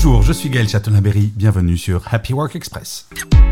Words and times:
Bonjour, 0.00 0.22
je 0.22 0.32
suis 0.32 0.48
Gaël 0.48 0.68
Chatonaberry, 0.68 1.32
bienvenue 1.34 1.76
sur 1.76 2.04
Happy 2.14 2.32
Work 2.32 2.54
Express. 2.54 3.08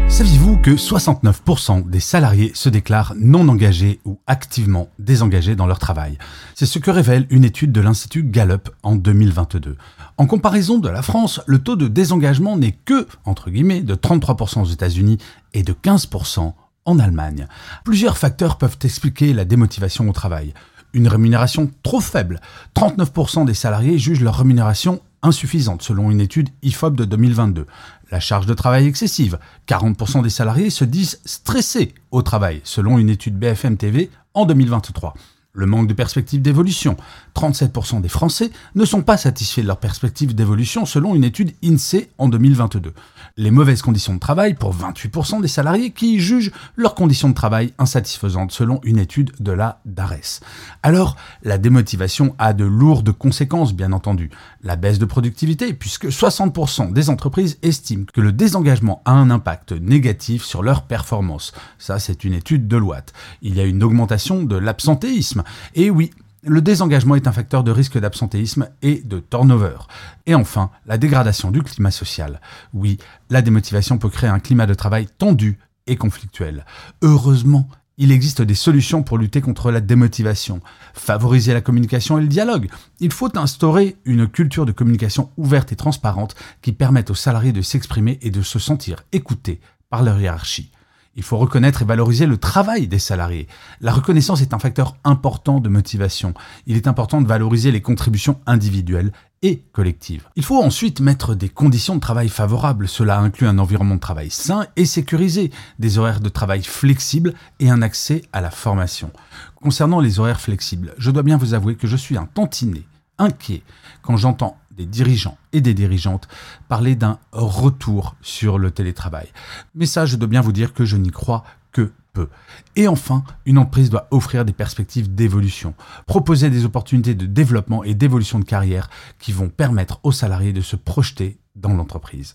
Saviez-vous 0.07 0.59
que 0.59 0.71
69% 0.71 1.91
des 1.91 1.99
salariés 1.99 2.53
se 2.55 2.69
déclarent 2.69 3.15
non 3.19 3.49
engagés 3.49 3.99
ou 4.05 4.21
activement 4.29 4.89
désengagés 5.01 5.57
dans 5.57 5.67
leur 5.67 5.81
travail? 5.81 6.19
C'est 6.55 6.65
ce 6.65 6.79
que 6.79 6.93
révèle 6.93 7.27
une 7.31 7.43
étude 7.43 7.73
de 7.73 7.81
l'Institut 7.81 8.23
Gallup 8.23 8.71
en 8.85 8.95
2022. 8.95 9.77
En 10.19 10.27
comparaison 10.27 10.79
de 10.79 10.89
la 10.89 11.03
France, 11.03 11.41
le 11.47 11.59
taux 11.59 11.75
de 11.75 11.89
désengagement 11.89 12.57
n'est 12.57 12.79
que, 12.85 13.09
entre 13.25 13.51
guillemets, 13.51 13.81
de 13.81 13.97
33% 13.97 14.63
aux 14.63 14.67
États-Unis 14.67 15.19
et 15.53 15.65
de 15.65 15.73
15% 15.73 16.53
en 16.85 16.99
Allemagne. 17.01 17.49
Plusieurs 17.85 18.19
facteurs 18.19 18.57
peuvent 18.57 18.79
expliquer 18.85 19.33
la 19.33 19.45
démotivation 19.45 20.09
au 20.09 20.13
travail. 20.13 20.55
Une 20.93 21.09
rémunération 21.09 21.73
trop 21.83 22.01
faible. 22.01 22.41
39% 22.77 23.47
des 23.47 23.53
salariés 23.53 23.99
jugent 23.99 24.23
leur 24.23 24.39
rémunération 24.39 25.01
insuffisante 25.23 25.83
selon 25.83 26.11
une 26.11 26.21
étude 26.21 26.51
IFOP 26.63 26.97
de 26.97 27.05
2022. 27.05 27.67
La 28.11 28.21
charge 28.21 28.47
de 28.47 28.55
travail 28.55 28.87
excessive. 28.87 29.39
40% 29.69 30.23
des 30.23 30.31
salariés 30.31 30.71
se 30.71 30.85
disent 30.85 31.21
stressés 31.25 31.95
au 32.11 32.23
travail 32.23 32.61
selon 32.65 32.99
une 32.99 33.11
étude 33.11 33.39
BFM 33.39 33.77
TV 33.77 34.11
en 34.35 34.47
2023. 34.47 35.15
Le 35.57 35.65
manque 35.65 35.89
de 35.89 35.95
perspectives 35.95 36.43
d'évolution. 36.43 36.99
37% 37.35 38.03
des 38.03 38.11
Français 38.11 38.51
ne 38.75 38.85
sont 38.85 39.01
pas 39.01 39.17
satisfaits 39.17 39.63
de 39.63 39.67
leurs 39.67 39.81
perspectives 39.81 40.35
d'évolution 40.35 40.85
selon 40.85 41.15
une 41.15 41.25
étude 41.25 41.55
INSEE 41.65 42.11
en 42.19 42.29
2022. 42.29 42.93
Les 43.39 43.51
mauvaises 43.51 43.81
conditions 43.81 44.13
de 44.13 44.19
travail 44.19 44.53
pour 44.53 44.77
28% 44.77 45.41
des 45.41 45.49
salariés 45.49 45.93
qui 45.93 46.21
jugent 46.21 46.53
leurs 46.77 46.95
conditions 46.95 47.31
de 47.31 47.35
travail 47.35 47.73
insatisfaisantes 47.79 48.53
selon 48.53 48.81
une 48.85 48.99
étude 48.99 49.33
de 49.41 49.53
la 49.53 49.81
DARES. 49.87 50.41
Alors, 50.83 51.17
la 51.43 51.57
démotivation 51.57 52.35
a 52.39 52.53
de 52.53 52.65
lourdes 52.65 53.13
conséquences 53.13 53.73
bien 53.73 53.93
entendu. 53.93 54.31
La 54.63 54.77
baisse 54.77 54.99
de 54.99 55.07
productivité 55.07 55.73
puisque 55.73 56.09
60% 56.09 56.93
des 56.93 57.09
entreprises 57.09 57.59
estiment 57.63 58.05
que 58.13 58.21
le 58.21 58.33
désengagement 58.33 59.01
a 59.07 59.13
un 59.13 59.31
impact 59.31 59.73
négatif 59.73 60.45
sur 60.45 60.63
leur 60.63 60.83
performance. 60.83 61.55
Ça, 61.79 61.99
c'est 61.99 62.25
une 62.25 62.35
étude 62.35 62.69
de 62.69 62.77
Loite. 62.77 63.15
Il 63.41 63.55
y 63.55 63.61
a 63.61 63.65
une 63.65 63.83
augmentation 63.83 64.43
de 64.43 64.57
l'absentéisme 64.57 65.45
et 65.75 65.91
oui, 65.91 66.11
le 66.43 66.63
désengagement 66.63 67.17
est 67.17 67.27
un 67.27 67.33
facteur 67.33 67.65
de 67.65 67.71
risque 67.71 67.99
d'absentéisme 67.99 68.69
et 68.83 69.03
de 69.05 69.19
turnover. 69.19 69.79
Et 70.27 70.35
enfin, 70.35 70.71
la 70.87 70.99
dégradation 70.99 71.51
du 71.51 71.63
climat 71.63 71.91
social. 71.91 72.41
Oui, 72.73 72.99
la 73.31 73.43
démotivation 73.43 73.99
peut 73.99 74.09
créer 74.09 74.31
un 74.31 74.39
climat 74.39 74.67
de 74.67 74.75
travail 74.75 75.09
tendu 75.19 75.59
et 75.87 75.97
conflictuel. 75.97 76.65
Heureusement, 77.03 77.69
il 77.99 78.13
existe 78.13 78.43
des 78.43 78.55
solutions 78.55 79.03
pour 79.03 79.19
lutter 79.19 79.41
contre 79.41 79.71
la 79.71 79.81
démotivation. 79.81 80.61
Favoriser 80.95 81.55
la 81.55 81.63
communication 81.63 82.19
et 82.19 82.23
le 82.23 82.29
dialogue. 82.29 82.69
Il 83.01 83.13
faut 83.13 83.37
instaurer 83.39 83.97
une 84.05 84.29
culture 84.29 84.67
de 84.67 84.73
communication 84.73 85.31
ouverte 85.37 85.73
et 85.73 85.77
transparente 85.77 86.35
qui 86.63 86.73
permette 86.73 87.11
aux 87.11 87.15
salariés 87.15 87.53
de 87.53 87.63
s'exprimer 87.63 88.19
et 88.23 88.31
de 88.31 88.43
se 88.43 88.59
sentir 88.59 89.03
écoutés 89.13 89.61
par 89.89 90.03
leur 90.03 90.21
hiérarchie. 90.21 90.71
Il 91.17 91.23
faut 91.23 91.39
reconnaître 91.39 91.81
et 91.81 91.87
valoriser 91.87 92.27
le 92.27 92.37
travail 92.37 92.89
des 92.89 92.99
salariés. 92.99 93.49
La 93.81 93.93
reconnaissance 93.93 94.43
est 94.43 94.53
un 94.53 94.59
facteur 94.59 94.97
important 95.03 95.61
de 95.61 95.71
motivation. 95.71 96.35
Il 96.67 96.77
est 96.77 96.87
important 96.87 97.23
de 97.23 97.27
valoriser 97.27 97.73
les 97.73 97.81
contributions 97.81 98.39
individuelles 98.47 99.13
et 99.41 99.63
collectives. 99.73 100.29
Il 100.37 100.45
faut 100.45 100.63
ensuite 100.63 101.01
mettre 101.01 101.35
des 101.35 101.49
conditions 101.49 101.95
de 101.95 102.01
travail 102.01 102.29
favorables. 102.29 102.87
Cela 102.87 103.19
inclut 103.19 103.47
un 103.47 103.59
environnement 103.59 103.95
de 103.95 104.01
travail 104.01 104.29
sain 104.29 104.67
et 104.77 104.85
sécurisé, 104.85 105.51
des 105.79 105.99
horaires 105.99 106.21
de 106.21 106.29
travail 106.29 106.63
flexibles 106.63 107.33
et 107.61 107.71
un 107.71 107.81
accès 107.81 108.23
à 108.35 108.43
la 108.43 108.51
formation. 108.51 109.11
Concernant 109.55 110.01
les 110.01 110.21
horaires 110.21 110.41
flexibles, 110.41 110.95
je 110.99 111.11
dois 111.11 111.23
bien 111.23 111.39
vous 111.39 111.55
avouer 111.55 111.77
que 111.77 111.87
je 111.87 111.97
suis 111.97 112.19
un 112.19 112.27
tantinet, 112.27 112.85
inquiet, 113.19 113.63
quand 114.03 114.19
j'entends 114.19 114.59
des 114.77 114.87
dirigeants 114.87 115.39
et 115.53 115.61
des 115.61 115.75
dirigeantes 115.75 116.29
parler 116.69 116.97
d'un 116.97 117.19
retour 117.33 118.17
sur 118.21 118.59
le 118.59 118.71
télétravail. 118.71 119.29
Mais 119.75 119.87
ça, 119.87 120.07
je 120.07 120.17
dois 120.17 120.29
bien 120.29 120.41
vous 120.41 120.53
dire 120.53 120.75
que 120.75 120.85
je 120.85 120.97
n'y 120.97 121.11
crois 121.11 121.45
que 121.73 121.93
peu. 122.13 122.29
Et 122.77 122.89
enfin, 122.89 123.25
une 123.45 123.59
entreprise 123.59 123.91
doit 123.91 124.09
offrir 124.11 124.45
des 124.45 124.53
perspectives 124.53 125.15
d'évolution, 125.15 125.75
proposer 126.07 126.51
des 126.51 126.65
opportunités 126.65 127.15
de 127.15 127.27
développement 127.27 127.85
et 127.85 127.95
d'évolution 127.95 128.39
de 128.39 128.45
carrière 128.45 128.89
qui 129.19 129.33
vont 129.33 129.49
permettre 129.49 130.01
aux 130.03 130.13
salariés 130.13 130.53
de 130.53 130.63
se 130.63 130.77
projeter 130.77 131.39
dans 131.55 131.75
l'entreprise. 131.75 132.35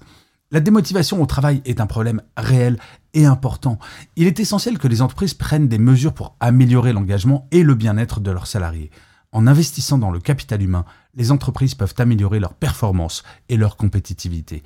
La 0.51 0.59
démotivation 0.59 1.21
au 1.21 1.25
travail 1.25 1.61
est 1.63 1.79
un 1.79 1.87
problème 1.87 2.21
réel 2.35 2.77
et 3.13 3.25
important. 3.25 3.79
Il 4.17 4.27
est 4.27 4.39
essentiel 4.39 4.77
que 4.77 4.89
les 4.89 5.01
entreprises 5.01 5.33
prennent 5.33 5.69
des 5.69 5.77
mesures 5.77 6.13
pour 6.13 6.35
améliorer 6.41 6.91
l'engagement 6.91 7.47
et 7.51 7.63
le 7.63 7.73
bien-être 7.73 8.19
de 8.19 8.31
leurs 8.31 8.47
salariés. 8.47 8.91
En 9.31 9.47
investissant 9.47 9.97
dans 9.97 10.11
le 10.11 10.19
capital 10.19 10.61
humain, 10.61 10.85
les 11.15 11.31
entreprises 11.31 11.75
peuvent 11.75 11.95
améliorer 11.97 12.39
leur 12.39 12.53
performance 12.53 13.23
et 13.47 13.57
leur 13.57 13.77
compétitivité. 13.77 14.61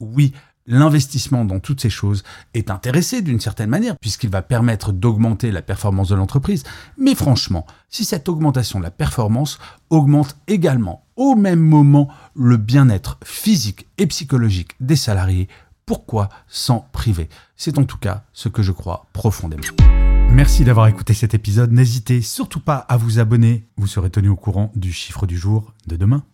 Oui, 0.00 0.32
l'investissement 0.66 1.44
dans 1.44 1.60
toutes 1.60 1.80
ces 1.80 1.90
choses 1.90 2.22
est 2.52 2.70
intéressé 2.70 3.22
d'une 3.22 3.40
certaine 3.40 3.70
manière, 3.70 3.96
puisqu'il 3.96 4.30
va 4.30 4.42
permettre 4.42 4.92
d'augmenter 4.92 5.50
la 5.50 5.62
performance 5.62 6.08
de 6.08 6.16
l'entreprise. 6.16 6.62
Mais 6.96 7.14
franchement, 7.14 7.66
si 7.88 8.04
cette 8.04 8.28
augmentation 8.28 8.78
de 8.78 8.84
la 8.84 8.90
performance 8.90 9.58
augmente 9.90 10.36
également 10.46 11.04
au 11.16 11.34
même 11.34 11.60
moment 11.60 12.08
le 12.34 12.56
bien-être 12.56 13.18
physique 13.24 13.88
et 13.98 14.06
psychologique 14.06 14.72
des 14.80 14.96
salariés, 14.96 15.48
pourquoi 15.88 16.28
s'en 16.48 16.86
priver? 16.92 17.30
C'est 17.56 17.78
en 17.78 17.84
tout 17.84 17.96
cas 17.96 18.24
ce 18.34 18.50
que 18.50 18.62
je 18.62 18.72
crois 18.72 19.06
profondément. 19.14 19.62
Merci 20.30 20.62
d'avoir 20.62 20.86
écouté 20.86 21.14
cet 21.14 21.32
épisode. 21.32 21.72
N'hésitez 21.72 22.20
surtout 22.20 22.60
pas 22.60 22.76
à 22.76 22.98
vous 22.98 23.20
abonner. 23.20 23.66
Vous 23.78 23.86
serez 23.86 24.10
tenu 24.10 24.28
au 24.28 24.36
courant 24.36 24.70
du 24.76 24.92
chiffre 24.92 25.26
du 25.26 25.38
jour 25.38 25.72
de 25.86 25.96
demain. 25.96 26.24